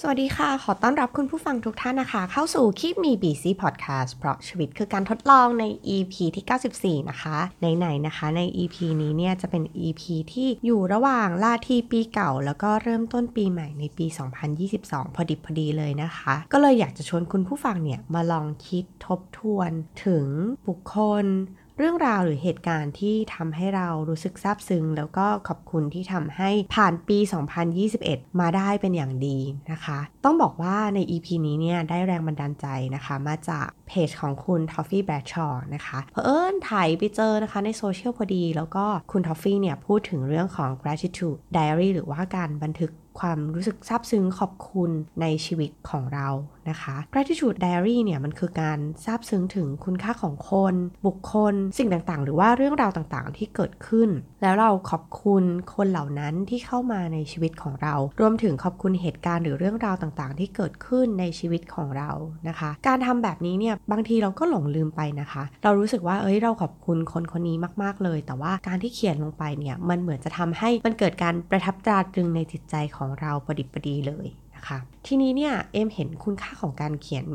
[0.00, 5.64] สวัสดีค่ะ ขอต้อนรับคุณผู้ฟังทุกท่านนะคะ เข้าสู่คลิปมีบมี BC Podcast เพราะชีวิตคือการทดลองใน
[5.94, 14.06] EP ที่ 94 นะคะไหนๆนะคะใน EP นี้เนี่ยจะเป็น EP ที่อยู่ระหว่างลาทีปีเก่า แล้วก็เริ่มต้นปีใหม่ในปี
[14.60, 19.70] 2022 พอดิบพอดีเลยนะคะ ก็เลยอยากจะชวนคุณผู้ฟังเนี่ยมาลองคิดทบทวน
[20.04, 20.26] ถึง
[20.68, 21.26] บุคคล
[21.78, 27.18] เรื่องราวหรือเหตุการณ์ที่ทำให้เรารู้สึกซาบซึ้งแล้วก็ขอบคุณที่ทำให้ผ่านปี
[27.78, 29.38] 2021 มาได้เป็นอย่างดี
[29.72, 38.42] นะคะ ต้องบอกว่าใน EP นี้เนี่ยได้แรงบันดาลใจนะคะ มาจากเพจของคุณ Toffee b r a d s h a w นะคะ เพอเอิญถ่ายไปเจอนะคะในโซเชียลพอดี
[38.56, 42.92] แล้วก็คุณ Toffee เนี่ยพูดถึงเรื่องของ gratitude diary หรือว่าการบันทึก
[43.24, 44.90] ความรู้สึกซาบซึ้งขอบคุณ
[45.20, 46.28] ในชีวิตของเรา
[46.68, 50.74] นะคะ gratitude diary เนี่ยมันคือการซาบซึ้งถึงคุณค่าของคน
[51.06, 54.08] บุคคล สิ่งต่างๆ หรือว่าเรื่องราวต่างๆ ที่เกิดขึ้น
[54.42, 62.10] แล้วเราขอบคุณคนเหล่านั้นที่เข้ามาในชีวิตของเรา รวมถึงขอบคุณเหตุการณ์หรือเรื่องราวต่างๆ ที่เกิดขึ้นในชีวิตของเรา
[62.48, 77.26] นะคะ การทำแบบนี้เนี่ยบางทีเราก็หลงลืมไปนะคะ เรารู้สึกว่าเอ้ยเราขอบคุณคนคนนี้มาก ๆเลย แต่ว่าการที่เขียนลงไปเนี่ยมันเหมือนจะทำให้มันเกิดการประทับตราตรึงในจิตใจของเราประดิบประดีเลยนะคะ ทีนี้เนี่ยเอมเห็นคุณค่าของการเขียน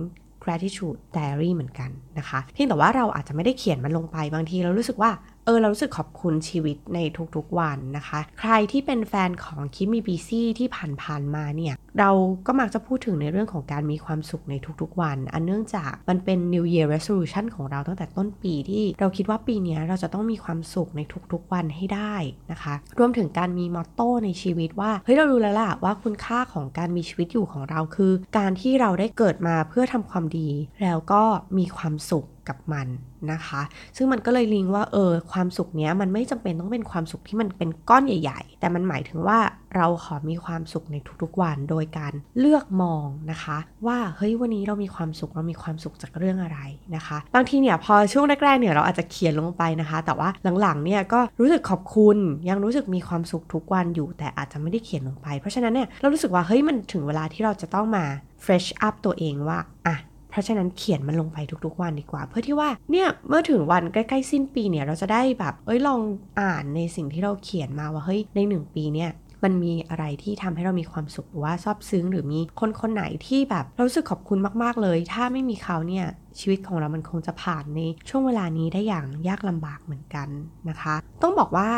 [0.44, 5.12] gratitude diary เหมือนกันนะคะ เพียงแต่ว่าเราอาจจะไม่ได้เขียนมันลงไปบางทีเรารู้สึกว่า
[5.46, 7.00] เออเรารู้สึกขอบคุณชีวิตใน
[7.36, 12.10] ทุกๆวันนะคะ ใครที่เป็นแฟนของคิมมีบีซี่ที่ผ่านๆมาเนี่ย เรา
[12.48, 22.16] ก็มักจะพูดถึงในเรื่องของการมีความสุขในทุกๆวัน อันเนื่องจากมันเป็น New Year Resolution ของเราตั้งแต่ต้นปีที่เราคิดว่าปีนี้เราจะต้องมีความสุขในทุกๆวันให้ได้
[22.52, 30.50] นะคะ รวมถึงการมีมอตโต้ในชีวิตว่า เฮ้ยเรารู้แล้วล่ะว่าคุณค่าของการมีชีวิตอยู่ของเราคือ การที่เราได้เกิดมาเพื่อทำความดี
[30.84, 31.24] แล้วก็
[31.58, 32.88] มีความสุขกับมัน
[33.32, 33.62] นะคะ
[33.98, 39.40] ซึ่งมันก็เลยลิงว่าเออความสุขเนี้ยมันไม่จำเป็นต้องเป็นความสุขที่มันเป็นก้อนใหญ่ ๆ แต่มันหมายถึงว่า
[39.76, 46.60] เราขอมีความสุขในทุกๆวัน โดยการเลือกมองนะคะ ว่าเฮ้ยวันนี้เรามีความสุขเรามีความสุขจากเรื่องอะไร
[46.96, 50.30] นะคะ บางทีเนี่ยพอช่วงแรกๆเนี่ยเราอาจจะเขียนลงไปนะคะ แต่ว่า
[50.62, 52.18] หลังๆเนี่ยก็รู้สึกขอบคุณ
[52.50, 58.06] ยังรู้สึกมีความสุขทุกวันอยู่ แต่อาจจะไม่ได้เขียนลงไป เพราะฉะนั้นเนี่ยเรารู้สึกว่าเฮ้ยมันถึงเวลาที่เราจะต้องมา
[58.44, 59.98] fresh up ตัวเองว่าอะ
[60.30, 66.02] เพราะฉะนั้นเขียนมันลงไปทุกๆวันดีกว่า เพื่อที่ว่าเนี่ยเมื่อถึงวันใกล้ๆสิ้นปีเนี่ยเราจะได้แบบเอ้ยลอง
[66.42, 69.10] อ่านในสิ่งที่เราเขียนมาว่าเฮ้ยในหนึ่งปีเนี่ย
[69.44, 76.06] มันมีอะไรที่ทำให้เรามีความสุขหรือว่าซอบซึ้งหรือมีคนคนไหนที่แบบเรารู้สึกขอบคุณมากๆเลย ถ้าไม่มีเขาเนี่ย
[76.40, 80.28] ชีวิตของเรามันคงจะผ่านในช่วงเวลานี้ได้อย่างยากลำบากเหมือนกัน
[80.70, 81.70] นะคะ ต้องบอกว่า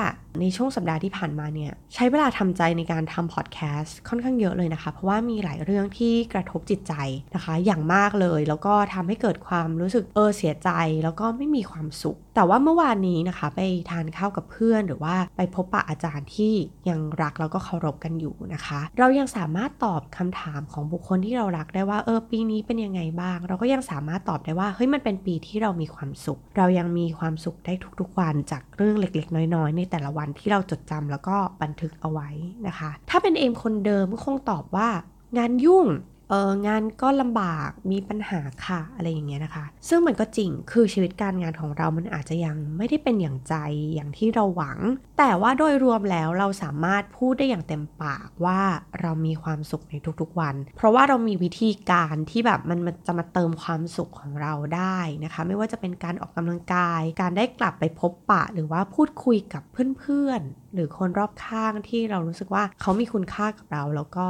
[0.41, 6.93] ในช่วงสัปดาห์ที่ผ่านมาเนี่ยใช้เวลาทำใจในการทำพอดแคสต์ค่อนข้างเยอะเลยนะคะ เพราะว่ามีหลายเรื่องที่กระทบจิตใจ
[7.35, 10.69] นะคะ อย่างมากเลย แล้วก็ทำให้เกิดความรู้สึกเออเสียใจ
[11.03, 16.53] แล้วก็ไม่มีความสุข แต่ว่าเมื่อวานนี้นะคะ ไปทานข้าวกับเพื่อน หรือว่าไปพบปะอาจารย์ที่
[16.89, 32.29] ยังรักแล้วก็เคารพกันอยู่นะคะ เรายังสามารถตอบคำถามของบุคคลที่เรารักได้ว่าเออปีนี้เป็นยังไงบ้าง เราก็ยังสามารถตอบได้ว่าเฮ้ยมันเป็นปีที่เรามีความสุข เรายังมีความสุขได้ทุกๆวันจากเรื่องเล็กๆ น้อยๆ ในแต่ละวันที่เราจดจำแล้วก็บันทึกเอาไว้
[32.67, 34.89] นะคะ ถ้าเป็นเอมคนเดิมก็คงตอบว่า
[35.37, 35.85] งานยุ่ง
[36.33, 43.55] อองานก็ลำบากมีปัญหาค่ะอะไรอย่างเงี้ยนะคะ ซึ่งมันก็จริงคือชีวิตการงานของเรามันอาจจะยังไม่ได้เป็นอย่างใจ
[43.93, 44.79] อย่างที่เราหวัง
[45.17, 48.61] แต่ว่าโดยรวมแล้วเราสามารถพูดได้อย่างเต็มปากว่า
[49.01, 59.63] เรามีความสุขในทุกๆวัน เพราะว่าเรามีวิธีการที่แบบมันจะมาเติมความสุขของเราได้นะคะ ไม่ว่าจะเป็นการออกกำลังกาย การได้กลับไปพบปะหรือว่าพูดคุยกับ
[59.99, 64.27] เพื่อนๆหรือคนรอบข้างที่เรารู้สึกว่าเขามีคุณค่ากับเราแล้วก็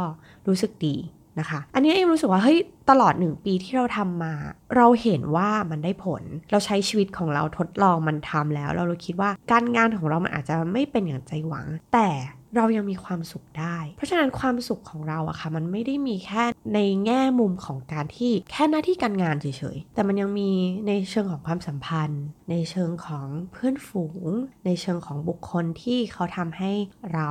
[0.48, 0.96] รู้สึกดี
[1.40, 4.34] นะคะ อันนี้เอ็มรู้สึกว่าเฮ้ยตลอดหนึ่งปีที่เราทำมา
[4.76, 12.10] เราเห็นว่ามันได้ผล เราใช้ชีวิตของเราทดลองมันทำแล้ว เราเลยคิดว่าการงานของเรามันอาจจะไม่เป็นอย่างใจหวัง แต่
[12.58, 16.44] เรายังมีความสุขได้ เพราะฉะนั้นความสุขของเราอะค่ะ มันไม่ได้มีแค่
[16.74, 20.50] ในแง่มุมของการที่แค่หน้าที่การงานเฉยๆ แต่มันยังมี
[20.88, 24.28] ในเชิงของความสัมพันธ์ ในเชิงของเพื่อนฝูง
[24.66, 26.72] ในเชิงของบุคคลที่เขาทำให้
[27.14, 27.30] เรา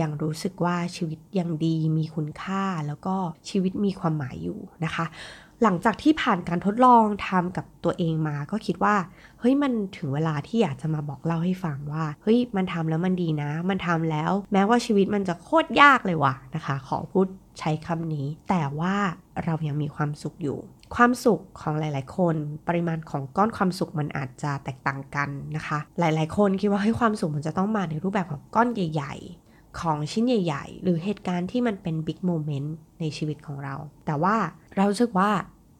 [0.00, 3.14] ยังรู้สึกว่าชีวิตยังดีมีคุณค่าแล้วก็
[3.48, 5.06] ชีวิตมีความหมายอยู่นะคะ
[5.62, 8.94] หลังจากที่ผ่านการทดลองทำกับตัวเองมาก็คิดว่า
[9.40, 17.26] เฮ้ยมันถึงเวลาที่อยากจะมาบอกเล่าให้ฟังว่า เฮ้ยมันทำแล้วมันดีนะ มันทำแล้ว แม้ว่าชีวิตมันจะโคตรยากเลยว่ะนะคะ ขอพูด
[17.58, 18.94] ใช้คำนี้ แต่ว่า
[19.44, 20.58] เรายังมีความสุขอยู่
[20.94, 22.36] ความสุขของหลาย ๆ คน
[22.68, 29.41] ปริมาณของก้อนความสุขมันอาจจะแตกต่างกันนะคะ หลาย ๆ คนคิดว่าเฮ้ยความสุขมันจะต้องมาในรูปแบบของก้อนใหญ่ๆ
[29.80, 33.74] ของชิ้นใหญ่ ๆ หรือเหตุการณ์ที่มันเป็นบิ๊กโมเมนต์ในชีวิตของเรา
[34.06, 34.36] แต่ว่า
[34.76, 35.30] เราสึกว่า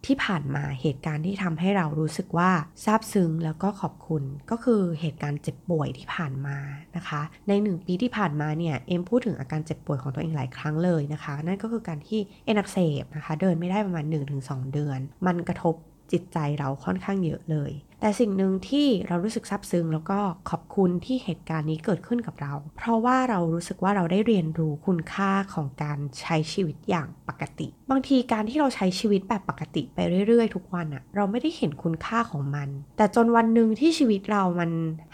[0.07, 2.51] ที่ผ่านมาเหตุการณ์ที่ทำให้เรารู้สึกว่า
[2.85, 6.59] ซาบซึ้งแล้วก็ขอบคุณก็คือเหตุการณ์เจ็บป่วยที่ผ่านมา
[6.97, 14.05] นะคะ ในหนึ่งปีที่ผ่านมาเนี่ยเอ็มพูดถึงอาการเจ็บป่วยของตัวเองหลายครั้งเลยนะคะ นั่นก็คือการที่เอ็นอักเสบนะคะ เดินไม่ได้ประมาณ
[14.41, 15.75] 1-2 เดือน มันกระทบ
[16.13, 17.73] จิตใจเราค่อนข้างเยอะเลย
[18.03, 20.19] แต่สิ่งหนึ่งที่เรารู้สึกซาบซึ้งแล้วก็
[20.51, 34.71] ขอบคุณที่เหตุการณ์นี้เกิดขึ้นกับเรา เพราะว่าเรารู้สึกว่าเราได้เรียนรู้คุณค่าของการใช้ชีวิตอย่างปกติ บางทีการที่เราใช้ชีวิตแบบปกติไปเรื่อยๆ ทุกวันอะเราไม่ได้เห็นคุณค่าของมัน แต่จนวันหนึ่งที่ชีวิตเรามัน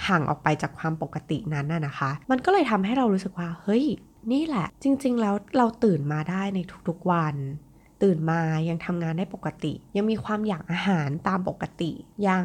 [0.07, 3.85] ห่างออกไปจากความปกตินั้นน่ะนะคะ มันก็เลยทำให้เรารู้สึกว่าเฮ้ย
[4.33, 6.59] นี่แหละ จริงๆ แล้วเราตื่นมาได้ใน
[6.89, 7.35] ทุกๆวัน
[8.03, 11.93] ตื่นมายังทำงานได้ปกติ ยังมีความอยากอาหารตามปกติ
[12.29, 12.45] ยัง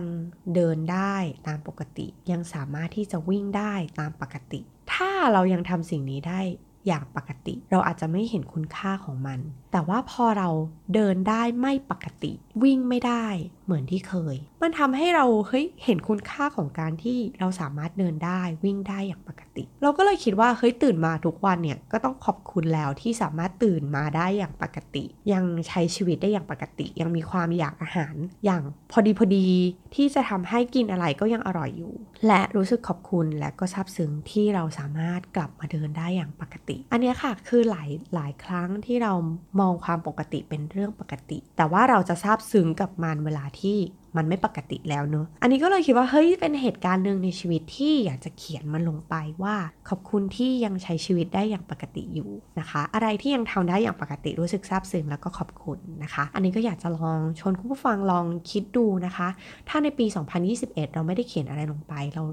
[0.55, 1.15] เดินได้
[1.47, 4.59] ตามปกติ ยังสามารถที่จะวิ่งได้ตามปกติ
[4.94, 6.41] ถ้าเรายังทำสิ่งนี้ได้
[6.88, 9.39] อย่างปกติ เราอาจจะไม่เห็นคุณค่าของมัน
[9.74, 10.50] แต่ว่าพอเรา
[10.94, 12.31] เดินได้ไม่ปกติ
[12.64, 13.25] วิ่งไม่ได้
[13.66, 25.04] เหมือนที่เคย มันทำให้เราเฮ้ยเห็นคุณค่าของการที่เราสามารถเดินได้วิ่งได้อย่างปกติ เราก็เลยคิดว่าเฮ้ยตื่นมาทุกวันเนี่ยก็ต้องขอบคุณแล้วที่สามารถตื่นมาได้อย่างปกติ
[25.34, 28.16] ยังใช้ชีวิตได้อย่างปกติ ยังมีความอยากอาหาร
[28.46, 29.48] อย่างพอดีพอดี
[29.96, 31.94] ที่จะทำให้กินอะไรก็ยังอร่อยอยู่
[32.28, 39.14] และรู้สึกขอบคุณและก็ซาบซึ้งที่เราสามารถกลับมาเดินได้อย่างปกติ อันนี้ค่ะคือหลายหลายครั้งที่เรา
[39.62, 43.77] มองความปกติเป็นเรื่องปกติ แต่ว่าเราจะซาบซึ้งกับมันเวลาที่
[44.18, 49.56] มันไม่ปกติแล้วเนอะอันนี้ก็เลยคิดว่าเฮ้ยเป็นเหตุการณ์หนึ่งในชีวิตที่อยากจะเขียนมันลงไปว่า
[49.89, 52.30] ขอบคุณที่ยังใช้ชีวิตได้อย่างปกติอยู่
[52.60, 59.27] นะคะ อะไรที่ยังทำได้อย่างปกติรู้สึกซาบซึ้งแล้วก็ขอบคุณนะคะ อันนี้ก็อยากจะลองชวนคุณผู้ฟังลองคิดดูนะคะ
[59.69, 60.06] ถ้าในปี
[60.45, 62.24] 2021 เราไม่ได้เขียนอะไรลงไป เรา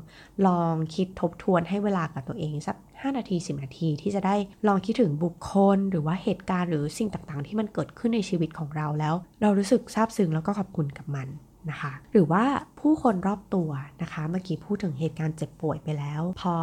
[0.47, 4.37] ลองคิดทบทวนให้เวลากับตัวเองสัก5นาที 10 นาทีที่จะได้
[4.67, 11.29] ลองคิดถึงบุคคล หรือว่าเหตุการณ์หรือสิ่งต่างๆ ที่มันเกิดขึ้นในชีวิตของเราแล้ว เรารู้สึกซาบซึ้งแล้วก็ขอบคุณกับมัน
[11.71, 12.45] นะคะหรือว่า
[12.81, 13.71] ผู้คนรอบตัว
[14.03, 16.55] นะคะเมื่อกี้พูดถึงเหตุการณ์เจ็บป่วยไปแล้ว พอ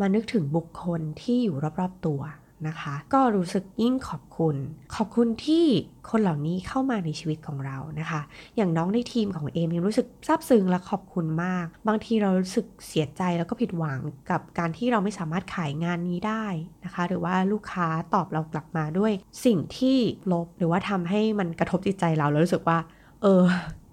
[0.00, 2.20] มานึกถึงบุคคลที่อยู่รอบๆตัว
[2.68, 4.56] นะคะ ก็รู้สึกยิ่งขอบคุณ
[4.94, 5.64] ขอบคุณที่
[6.10, 8.20] คนเหล่านี้เข้ามาในชีวิตของเรานะคะ
[8.56, 16.46] อย่างน้องในทีมของเอมยังรู้สึกซาบซึ้งและขอบคุณมาก บางทีเรารู้สึกเสียใจแล้วก็ผิดหวังกับการที่เราไม่สามารถขายงานนี้ได้
[16.84, 19.12] นะคะ หรือว่าลูกค้าตอบเรากลับมาด้วย
[19.44, 19.98] สิ่งที่
[20.32, 22.78] ลบหรือว่าทำให้มันกระทบจิตใจเราแล้วรู้สึกว่า
[23.22, 23.44] เออ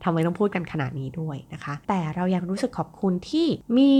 [0.05, 3.47] ทำไมต้องพูดกันขนาดนี้ด้วยนะคะ แต่เรายังรู้สึกขอบคุณที่
[3.77, 3.93] มี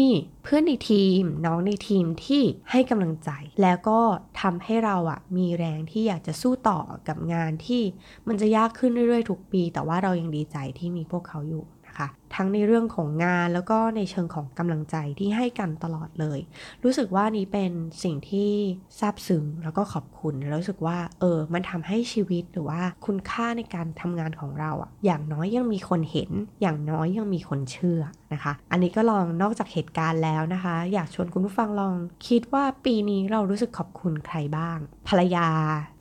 [0.44, 3.30] เพื่อนในทีม น้องในทีมที่ให้กำลังใจ
[3.62, 4.00] แล้วก็
[4.42, 7.82] ทำให้เราอะมีแรงที่อยากจะสู้ต่อกับงานที่
[8.28, 11.64] มันจะยากขึ้นเรื่อยๆทุกปี แต่ว่าเรายังดีใจที่มีพวกเขาอยู่
[12.00, 16.40] คะทั้งในเรื่องของงานแล้วก็ในเชิงของกำลังใจที่ให้กันตลอดเลย
[16.84, 17.72] รู้สึกว่านี้เป็น
[18.04, 18.52] สิ่งที่
[19.00, 26.32] ซาบซึ้งแล้วก็ขอบคุณแล้วรู้สึกว่า เออ มันทำให้ชีวิตหรือว่าคุณค่าในการทำงานของเราอะอย่างน้อยยังมีคนเห็น
[26.62, 28.02] อย่างน้อยยังมีคนเชื่อ
[28.34, 31.96] นะคะ อันนี้ก็ลองนอกจากเหตุการณ์แล้วนะคะ อยากชวนคุณผู้ฟังลอง
[32.28, 34.78] คิดว่าปีนี้เรารู้สึกขอบคุณใครบ้าง
[35.08, 35.48] ภรรยา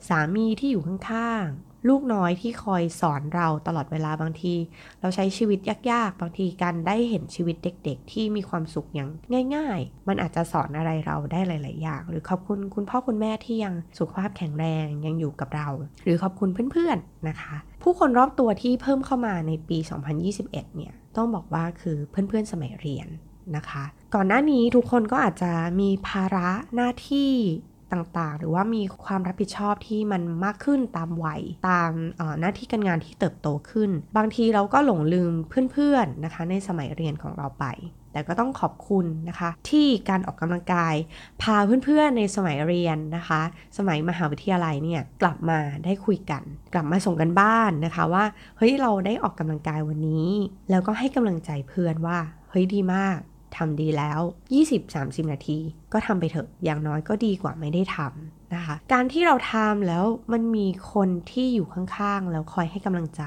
[0.07, 4.53] สามีที่อยู่ข้างๆ ลูกน้อยที่คอยสอนเราตลอดเวลาบางที
[5.01, 5.59] เราใช้ชีวิต
[5.91, 9.09] ยากๆ บางทีการได้เห็นชีวิตเด็กๆ ที่มีความสุขอย่าง
[9.55, 15.67] ง่าย ๆ มันอาจจะสอนอะไรเราได้หลาย ๆ อย่าง หรือขอบคุณคุณพ่อคุณแม่ที่ยังสุขภาพแข็งแรงยังอยู่กับเรา
[16.03, 19.77] หรือขอบคุณเพื่อนๆนะคะ ผู้คนรอบตัวที่เพิ่มเข้ามาในปี
[20.27, 23.07] 2021 เนี่ยต้องบอกว่าคือเพื่อนๆสมัยเรียน
[23.55, 23.83] นะคะ
[24.15, 27.31] ก่อนหน้านี้ทุกคนก็อาจจะมีภาระหน้าที่
[27.97, 31.91] ต่างๆ หรือว่ามีความรับผิดชอบที่มันมากขึ้นตามวัยตาม
[32.39, 35.33] หน้าที่การงานที่เติบโตขึ้น บางทีเราก็หลงลืม
[35.71, 37.65] เพื่อนๆนะคะ ในสมัยเรียนของเราไป
[38.15, 40.95] แต่ก็ต้องขอบคุณนะคะ ที่การออกกำลังกาย
[41.41, 43.41] พาเพื่อนๆในสมัยเรียนนะคะ
[43.77, 48.25] สมัยมหาวิทยาลัยเนี่ยกลับมาได้คุยกัน กลับมาส่งกันบ้านนะคะว่า
[48.57, 50.29] เฮ้ยเราได้ออกกำลังกายวันนี้
[50.69, 52.17] แล้วก็ให้กำลังใจเพื่อนว่า
[52.49, 53.17] เฮ้ยดีมาก
[53.57, 54.19] ทำดีแล้ว
[54.75, 55.59] 20-30 นาที
[55.93, 63.23] ก็ทำไปเถอะอย่างน้อยก็ดีกว่าไม่ได้ทำนะคะ การที่เราทำแล้วมันมีคนที่อยู่ข้างๆ แล้วคอยให้กำลังใจ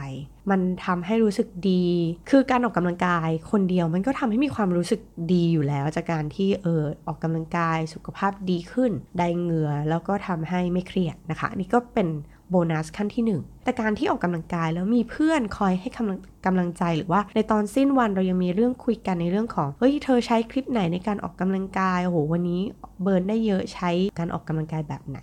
[0.50, 1.85] มันทำให้รู้สึกดี
[2.30, 5.00] คือการออกกำลังกาย คนเดียวมันก็ทำให้มีความรู้สึก
[5.32, 12.08] ดีอยู่แล้ว จากการที่เออออกกำลังกายสุขภาพดีขึ้น ได้เหงื่อแล้วก็ทำให้ไม่เครียดนะคะนี่ก็เป็น
[12.50, 22.62] โบนัสขั้นที่ 1 แต่การที่ออกกำลังกายแล้วมีเพื่อนคอยให้กำลังกำลังใจหรือว่าในตอนสิ้นวันเรายังมีเรื่องคุยกันในเรื่องของเฮ้ยเธอใช้คลิปไหนในการออกกำลังกายโอ้โหวันนี้
[23.02, 25.19] เบิร์นได้เยอะใช้การออกกำลังกายแบบไหน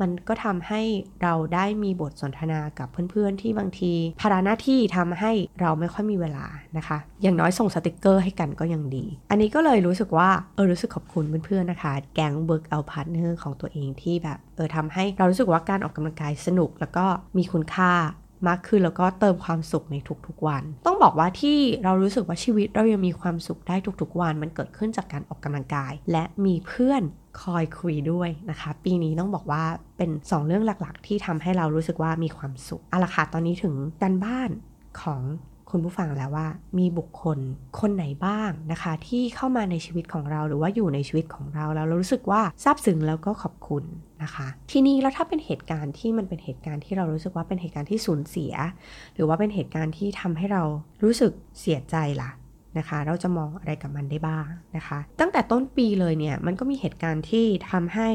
[0.00, 0.82] มันก็ทำให้
[1.22, 6.46] เราได้มีบทสนทนากับเพื่อนๆที่บางทีภาระหน้าที่ทำให้เราไม่ค่อยมีเวลา
[6.76, 17.04] นะคะ อย่างน้อยส่งสติกเกอร์ให้กันก็ยังดี อันนี้ก็เลยรู้สึกว่าเออรู้สึกขอบคุณเพื่อนๆนะคะ แก๊ง workout partner ของตัวเองที่แบบเออทำให้เรารู้สึกว่าการออกกำลังกายสนุกแล้วก็
[17.36, 17.92] มีคุณค่า
[18.48, 19.96] มากขึ้นแล้วก็เติมความสุขใน
[20.26, 27.02] ทุกๆวัน ต้องบอกว่าที่เรารู้สึกว่าชีวิตเรายังมีความสุขได้ทุกๆวัน มันเกิดขึ้นจากการออกกำลังกาย และมีเพื่อน
[27.42, 29.64] คอยคุยด้วยนะคะ ปีนี้ต้องบอกว่า
[29.96, 34.50] เป็น 2 เรื่องหลักๆ ที่ทำให้เรารู้สึกว่ามีความสุขอะละค่ะตอนนี้ถึงการบ้าน
[35.02, 35.20] ของ
[35.74, 36.46] คุณผู้ฟังแล้วว่า
[36.78, 37.38] มีบุคคล
[37.80, 43.84] คนไหนบ้างนะคะ ที่เข้ามาในชีวิตของเราหรือว่าอยู่ในชีวิตของเราแล้วเรารู้สึกว่าซาบซึ้งแล้วก็ขอบคุณ
[44.22, 48.54] นะคะ ทีนี้แล้วถ้าเป็นเหตุการณ์ที่มันเป็นเหตุการณ์ที่เรารู้สึกว่าเป็นเหตุการณ์ที่สูญเสีย
[49.14, 50.62] หรือว่าเป็นเหตุการณ์ที่ทำให้เรา
[51.02, 52.30] รู้สึกเสียใจล่ะ
[52.78, 58.10] นะคะ เราจะมองอะไรกับมันได้บ้างนะคะ ตั้งแต่ต้นปีเลยเนี่ยมันก็มีเหตุการณ์ที่ทำให้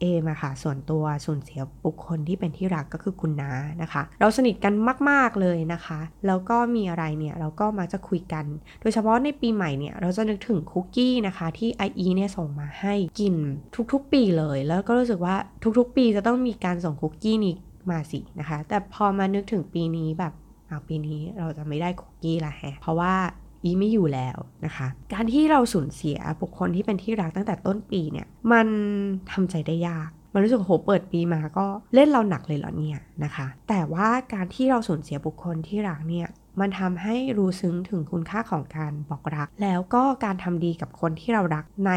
[0.00, 3.50] เอมาค่ะส่วนตัวสูญเสียบุคคลที่เป็นที่รักก็คือคุณน้า
[3.82, 4.74] นะคะ เราสนิทกัน
[5.10, 8.44] มาก ๆ เลยนะคะ แล้วก็มีอะไรเนี่ยเราก็มักจะคุยกัน
[8.80, 13.34] โดยเฉพาะในปีใหม่เนี่ยเราจะนึกถึงคุกกี้นะคะที่ไออีเนี่ยส่งมาให้กิน
[13.92, 15.36] ทุกๆ ปีเลย แล้วก็รู้สึกว่า
[15.78, 17.54] ทุกๆ ปีจะต้องมีการส่งคุกกี้นี้
[17.90, 20.32] มาสินะคะ แต่พอมานึกถึงปีนี้แบบ
[20.68, 23.14] เอาปีนี้เราจะไม่ได้คุกกี้ละแฮะเพราะว่า
[23.64, 28.66] อีไม่อยู่แล้วนะคะ การที่เราสูญเสียบุคคลที่เป็นที่รักตั้งแต่ต้นปีเนี่ย มัน
[29.32, 36.26] ทำใจได้ยากมันรู้สึกโหเปิดปีมาก็เล่นเราหนักเลยเหรอเนี่ยนะคะ แต่ว่าการที่เราสูญเสียบุคคลที่รักเนี่ย
[36.60, 41.92] มันทำให้รู้ซึ้งถึงคุณค่าของการบอกรัก แล้วก็การทำดีกับคนที่เรารักใน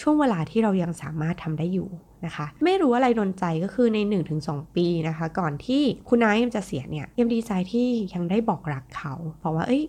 [0.00, 1.88] ช่วงเวลาที่เรายังสามารถทำได้อยู่
[2.26, 3.98] นะคะ ไม่รู้อะไรโดนใจก็คือใน
[4.38, 9.82] 1-2 ปีนะคะ ก่อนที่คุณนายยมจะเสียเนี่ยยมดีใจที่ยังได้บอกรักเขา เพราะว่าเอ้ย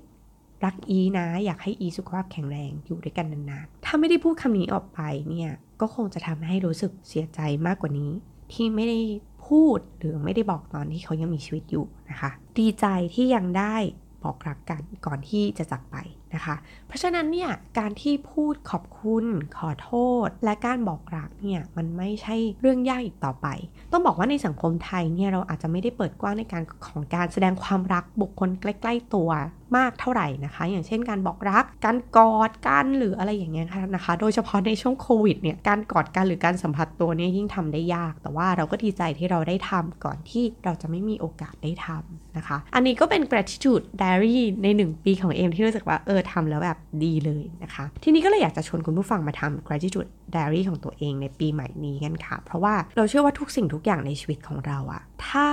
[0.66, 5.52] รักอีนะ อยากให้อีสุขภาพแข็งแรงอยู่ด้วยกันนานๆ ถ้าไม่ได้พูดคำนี้ออกไปเนี่ย
[5.82, 8.12] ก็คงจะทำให้รู้สึกเสียใจมากกว่านี้
[8.54, 9.00] ที่ไม่ได้
[9.48, 13.76] พูดหรือไม่ได้บอกตอนที่เขายังมีชีวิตอยู่นะคะ ดีใจที่ยังได้
[14.24, 15.98] บอกรักกันก่อนที่จะจากไป
[16.34, 16.56] นะคะ
[16.88, 19.26] เพราะฉะนั้นเนี่ยการที่พูดขอบคุณ
[19.58, 19.92] ขอโท
[20.26, 23.48] ษ และการบอกรักเนี่ยมันไม่ใช่เรื่องยากอีกต่อไป
[23.92, 29.30] ต้องบอกว่าในสังคมไทยเนี่ยเราอาจจะไม่ได้เปิดกว้างในการของการแสดงความรักบุคคลใกล้ ๆตัว
[29.78, 33.66] มากเท่าไหร่นะคะ อย่างเช่นการบอกรัก การกอดกันหรืออะไรอย่างเงี้ย
[33.96, 55.48] นะคะ โดยเฉพาะในช่วงโควิดเนี่ยการกอดกันหรือการสัมผัสตัวเนี่ยยิ่งทำได้ยาก แต่ว่าเราก็ดีใจที่เราได้ทำก่อนที่เราจะไม่มีโอกาสได้ทำนะคะ อันนี้ก็เป็น gratitude diary ใน 1 ปีของเอมที่รู้สึกว่าเออทำแล้วแบบดีเลยนะคะ ทีนี้ก็เลยอยากจะชวนคุณผู้ฟังมาทำ gratitude diary ของตัวเองในปีใหม่นี้กันค่ะ เพราะว่าเราเชื่อว่าทุกสิ่งทุกอย่างในชีวิตของเราอะถ้า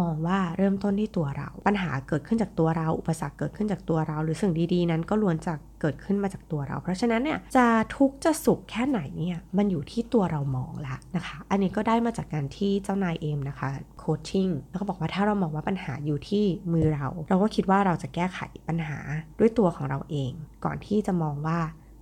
[0.00, 7.66] มองว่าเริ่มต้นที่ตัวเรา ปัญหาเกิดขึ้นจากตัวเรา อุปสรรคเกิดขึ้นจากตัวเรา หรือสิ่งดีๆ นั้นก็ล้วนจากเกิดขึ้นมาจากตัวเรา เพราะฉะนั้นเนี่ยจะ
[7.96, 13.68] ทุกข์จะสุขแค่ไหนเนี่ยมันอยู่ที่ตัวเรามองละนะคะ อันนี้ก็ได้มาจากการที่เจ้านายเอมนะคะ
[13.98, 18.98] โคชชิ่งแล้วก็บอกว่าถ้าเรามองว่าปัญหาอยู่ที่มือเรา เราก็คิดว่าเราจะแก้ไขปัญหา
[19.38, 20.32] ด้วยตัวของเราเอง
[20.64, 21.58] ก่อนที่จะมองว่า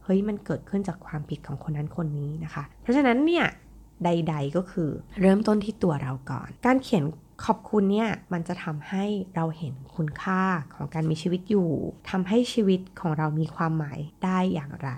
[0.07, 3.47] เฮ้ยมันเกิดขึ้นจากความผิดของคนนั้นคนนี้นะคะ เพราะฉะนั้นเนี่ย
[4.05, 7.05] ใด ๆก็คือเริ่มต้นที่ตัวเราก่อน การเขียน
[7.45, 9.05] ขอบคุณเนี่ยมันจะทำให้
[9.37, 10.43] เราเห็นคุณค่า
[10.75, 11.71] ของการมีชีวิตอยู่
[12.11, 14.91] ทำให้ชีวิตของเรามีความหมายได้อย่างไร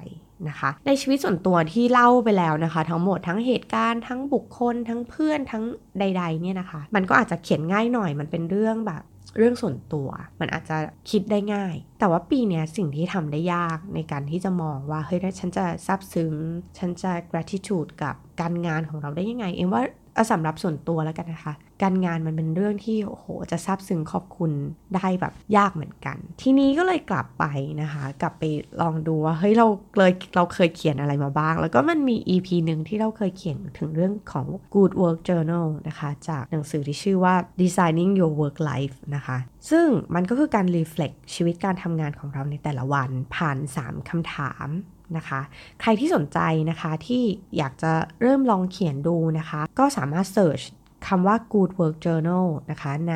[0.48, 5.64] นะคะ ในชีวิตส่วนตัวที่เล่าไปแล้วนะคะ ทั้งหมดทั้งเหตุการณ์ทั้งบุคคล ทั้งเพื่อนทั้ง
[5.98, 9.02] ใด ๆ เนี่ยนะคะ มันก็อาจจะเขียนง่ายหน่อยมันเป็นเรื่องแบบ
[9.36, 10.08] เรื่องส่วนตัว
[10.40, 10.76] มันอาจจะ
[11.10, 16.34] คิดได้ง่าย แต่ว่าปีนี้สิ่งที่ทำได้ยากในการที่จะมองว่าเฮ้ยฉันจะซาบซึ้ง
[16.78, 19.82] ฉันจะ gratitude กับการงานของเราได้ยังไง เอ็มว่า
[20.30, 24.52] สำหรับส่วนตัวแล้วกันนะคะ การงานมันเป็นเรื่องที่โอ้โหจะซาบซึ้งขอบคุณ
[24.94, 27.44] ได้แบบยากเหมือนกัน ทีนี้ก็เลยกลับไป
[27.82, 28.44] นะคะ กลับไป
[28.80, 29.66] ลองดูว่าเฮ้ยเรา
[29.98, 39.38] เลยเราเคยเขียนอะไรมาบ้าง แล้วก็มันมี EP หนึ่งที่เราเคยเขียนถึงเรื่องของ Good Work Journal นะคะ จากหนังสือที่ชื่อว่า Designing Your Work Life นะคะ
[39.70, 44.68] ซึ่งมันก็คือการ reflect ชีวิตการทำงานของเราในแต่ละวันผ่าน 3คำถาม
[45.16, 45.40] นะคะ
[45.80, 46.38] ใครที่สนใจ
[46.70, 47.22] นะคะที่
[47.56, 50.60] อยากจะเริ่มลองเขียนดูนะคะ ก็สามารถเสิร์ช
[51.06, 53.14] คำว่า Good Work Journal นะคะใน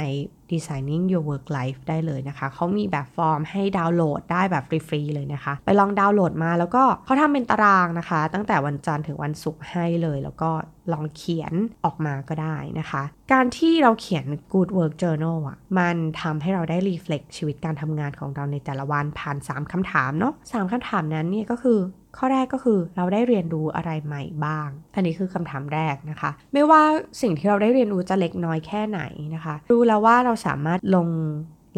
[0.52, 10.50] Designing Your Work Life ได้เลยนะคะ เขามีแบบฟอร์มให้ดาวน์โหลดได้แบบฟรีๆเลยนะคะ ไปลองดาวน์โหลดมาแล้วก็เขาทำเป็นตารางนะคะ ตั้งแต่วันจันทร์ถึงวันศุกร์ให้เลย แล้วก็
[10.92, 11.54] ลองเขียน
[11.84, 21.80] ออกมาก็ได้นะคะ การที่เราเขียน Good Work Journal อะ มันทำให้เราได้รีเฟล็กชีวิตการทำงานของเราในแต่ละวันผ่าน 3คำถามเนาะสคำถามนั้นเนี่ยก็คือ
[22.18, 26.82] ข้อแรกก็คือเราได้เรียนรู้อะไรใหม่บ้าง อันนี้คือคำถามแรกนะคะ ไม่ว่า
[27.22, 29.00] สิ่งที่เราได้เรียนรู้จะเล็กน้อยแค่ไหน
[29.34, 31.08] นะคะ รู้แล้วว่าเราสามารถลง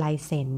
[0.02, 0.50] ลายเซ็น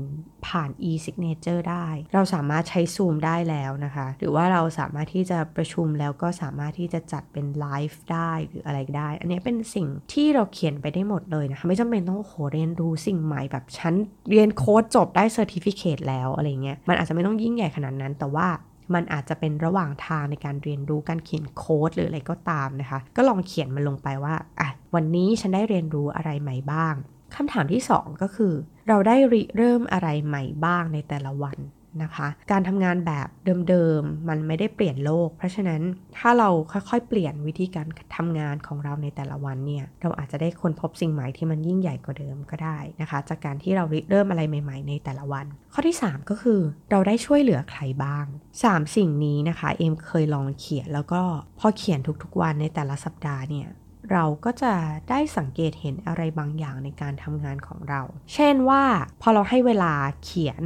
[0.47, 13.95] ผ่าน e-signature ได้ เราสามารถใช้ซูมได้แล้วนะคะ หรือว่าเราสามารถที่จะประชุมแล้วก็สามารถที่จะจัดเป็นไลฟ์ได้หรืออะไรได้ อันนี้เป็นสิ่งที่เราเขียนไปได้หมดเลยนะคะ ไม่จำเป็นต้องโหเรียนรู้สิ่งใหม่แบบฉัน
[14.31, 18.49] เรียนโค้ดจบได้ certificate แล้วอะไรเงี้ย มันอาจจะไม่ต้องยิ่งใหญ่ขนาดนั้น แต่ว่า
[18.95, 26.95] มันอาจจะเป็นระหว่างทางในการเรียนรู้การเขียนโค้ดหรืออะไรก็ตามนะคะ ก็ลองเขียนมันลงไปว่าอะวันนี้ฉันได้เรียนรู้อะไรใหม่บ้าง
[27.37, 28.53] คำถามที่ 2 ก็คือ
[28.89, 31.59] เราได้ริเริ่มอะไรใหม่บ้างในแต่ละวัน
[32.05, 33.29] นะคะ การทำงานแบบ
[33.69, 35.83] เดิมๆ มันไม่ได้เปลี่ยนโลก เพราะฉะนั้น
[36.19, 48.27] ถ้าเราค่อยๆ เปลี่ยนวิธีการทำงานของเราในแต่ละวันเนี่ย เราอาจจะได้ค้นพบสิ่งใหม่ที่มันยิ่งใหญ่กว่าเดิมก็ได้นะคะ จากการที่เราเริ่มอะไรใหม่ๆ ในแต่ละวัน ข้อที่ 3 ก็คือเราได้ช่วยเหลือใครบ้าง
[48.63, 51.23] 3 สิ่งนี้นะคะ เอมเคยลองเขียนแล้วก็
[51.59, 53.69] พอเขียนทุกๆวันในแต่ละสัปดาห์เนี่ย
[54.13, 54.73] เราก็จะ
[55.11, 58.01] ได้สังเกตเห็นอะไรบางอย่างในการทำงานของเรา
[58.35, 58.83] เช่นว่า
[59.23, 59.93] พอเราให้เวลา
[60.25, 60.63] เขียน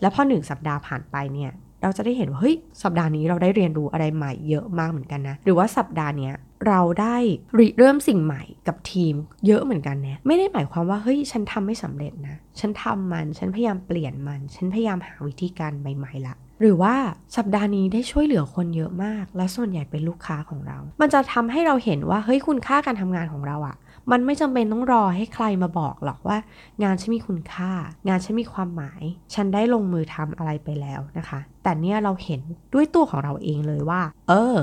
[0.00, 6.30] แล้วพอหนึ่งสัปดาห์ผ่านไปเนี่ยเราจะได้เห็นว่าเฮ้ยสัปดาห์นี้เราได้เรียนรู้อะไรใหม่เยอะมากเหมือนกันนะ หรือว่าสัปดาห์นี้
[6.68, 7.16] เราได้
[7.58, 9.14] ริเริ่มสิ่งใหม่กับทีม
[9.46, 16.94] เยอะเหมือนกันเนี่ยไม่ได้หมายความว่าเฮ้ยฉันทำไม่สำเร็จนะ ฉันทำมัน ฉันพยายามเปลี่ยนมัน ฉันพยายามหาวิธีการใหม่ๆละ หรือว่า
[17.36, 23.76] สัปดาห์นี้ได้ช่วยเหลือคนเยอะมาก และส่วนใหญ่เป็นลูกค้าของเรา มันจะทำให้เราเห็นว่าเฮ้ยคุณค่าการทำงานของเราอะ
[24.12, 26.36] มันไม่จำเป็นต้องรอให้ใครมาบอกหรอกว่า
[26.82, 27.72] งานฉันมีคุณค่า
[28.08, 29.02] งานฉันมีความหมาย
[29.34, 32.40] ฉันได้ลงมือทำอะไรไปแล้วนะคะ แต่เนี่ยเราเห็น
[32.74, 34.56] ด้วยตัวของเราเองเลยว่า เออ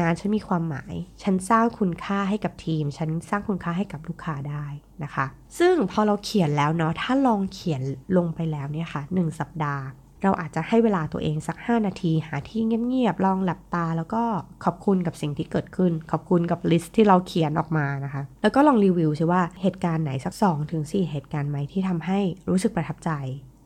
[0.00, 4.66] งานฉันมีความหมาย ฉันสร้างคุณค่าให้กับทีม ฉันสร้างคุณค่าให้กับลูกค้าได้
[5.04, 5.26] นะคะ
[5.58, 7.82] ซึ่งพอเราเขียนแล้วเนาะถ้าลองเขียน
[8.16, 9.84] ลงไปแล้วเนี่ยค่ะหสัปดาห์
[10.22, 14.22] เราอาจจะให้เวลาตัวเองสัก 5 นาที หาที่เงียบๆ ลองหลับตา แล้วก็
[14.64, 23.10] ขอบคุณกับสิ่งที่เกิดขึ้น ขอบคุณกับลิสต์ที่เราเขียนออกมานะคะ แล้วก็ลองรีวิวใช่ว่าเหตุการณ์ไหนสัก2ถึง4เหตุการณ์ไหมที่ทำให้รู้สึกประทับใจ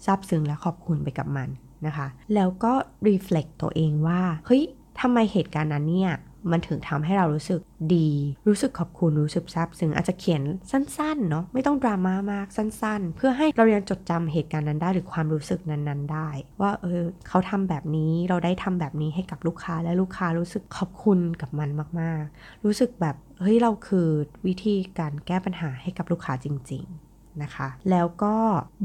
[0.04, 1.48] ซาบซึ้งและขอบคุณไปกับมัน
[1.86, 2.72] นะคะ แล้วก็
[3.06, 4.62] รีเฟล็กตัวเองว่า เฮ้ย
[5.00, 6.12] ทำไมเหตุการณ์นั้นเนี่ย
[6.50, 7.60] มันถึงทำให้เรารู้สึก
[7.96, 8.10] ดี
[8.48, 16.28] รู้สึกขอบคุณ รู้สึกซาบซึ้งอาจจะเขียนสั้นๆ เนาะไม่ต้องดราม่ามากสั้น ๆ เพื่อให้เรายังจดจำเหตุการณ์นั้นได้หรือความรู้สึกนั้น ๆ ได้
[16.60, 21.68] ว่าเออเขาทำแบบนี้เราได้ทำแบบนี้ให้กับลูกค้าและลูกค้ารู้สึกขอบคุณกับมัน
[22.00, 24.08] มาก ๆ รู้สึกแบบเฮ้ยเราคือ
[24.46, 27.09] วิธีการแก้ปัญหาให้กับลูกค้าจริง ๆ
[27.42, 28.34] นะคะ แล้วก็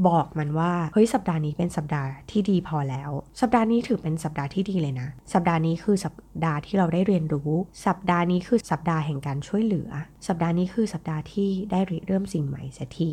[0.08, 3.10] บอกมันว่า เฮ้ยสัปดาห์นี้เป็นสัปดาห์ที่ดีพอแล้ว
[3.40, 7.50] สัปดาห์นี้ถือเป็นสัปดาห์ที่ดีเลยนะ สัปดาห์นี้คือสัปดาห์ที่เราได้เรียนรู้
[7.86, 9.90] สัปดาห์นี้คือสัปดาห์แห่งการช่วยเหลือ
[10.28, 13.12] สัปดาห์นี้คือสัปดาห์ที่ได้เริ่มสิ่งใหม่เสียที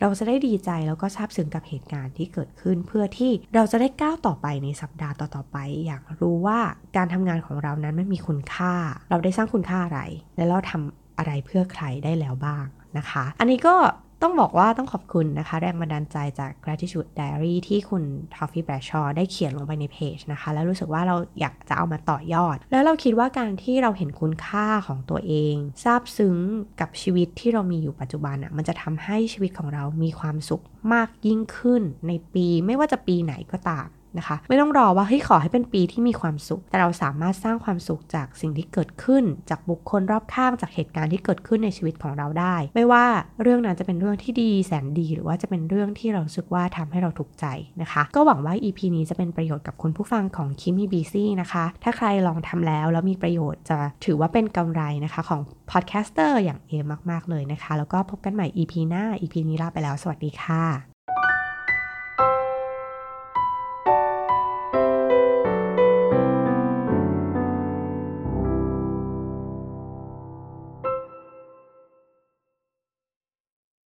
[0.00, 6.58] เราจะได้ดีใจแล้วก็ซาบซึ้งกับเหตุการณ์ที่เกิดขึ้น เพื่อที่เราจะได้ก้าวต่อไปในสัปดาห์ต่อๆไป อยากรู้ว่า
[6.96, 8.74] การทำงานของเรานั้นมันมีคุณค่า
[9.10, 10.00] เราได้สร้างคุณค่าอะไร
[10.36, 12.66] และเราทำอะไรเพื่อใครได้แล้วบ้าง
[12.98, 13.74] นะคะ อันนี้ก็
[14.22, 18.02] ต้องบอกว่าต้องขอบคุณนะคะ แรงบันดาลใจจาก gratitude diary ที่คุณ
[18.34, 25.54] ทอฟฟี่แบรชอได้เขียนลงไปในเพจนะคะ แล้วรู้สึกว่าเราอยากจะเอามาต่อยอด แล้วเราคิดว่าการที่เราเห็นคุณค่าของตัวเอง
[25.84, 26.36] ซาบซึ้ง
[26.80, 43.06] กับชีวิตที่เรามีอยู่ปัจจุบันอะ่ะมันจะทำให้ชีวิตของเรามีความสุขมากยิ่งขึ้นในปีไม่ว่าจะปีไหนก็ตาม นะคะ ไม่ต้องรอว่าเฮ้ยขอให้เป็นปีที่มีความสุข แต่เราสามารถสร้างความสุขจากสิ่งที่เกิดขึ้น จากบุคคลรอบข้างจากเหตุการณ์ที่เกิดขึ้นในชีวิตของเราได้ ไม่ว่า
[43.42, 47.46] เรื่องนั้นจะเป็นเรื่องที่ดีแสนดี หรือว่าจะเป็นเรื่องที่เรารู้สึกว่าทำให้เราทุกข์ใจ
[47.82, 55.40] นะคะ ก็หวังว่า EP นี้จะเป็นประโยชน์กับคุณผู้ฟังของ Keep Me Busy นะคะ ถ้าใครลองทำแล้วแล้วมีประโยชน์จะถือว่าเป็นกำไรนะคะของ
[55.70, 56.72] podcaster อย่างเอ
[57.10, 60.99] มาก ๆ เลยนะคะ แล้วก็พบกันใหม่ EP หน้า EP นี้ลาไปแล้ว สวัสดีค่ะ